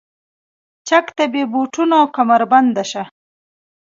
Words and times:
چک 0.87 1.05
ته 1.15 1.23
بې 1.33 1.43
بوټونو 1.51 1.93
او 2.01 2.07
کمربنده 2.17 2.83
شه. 2.91 3.03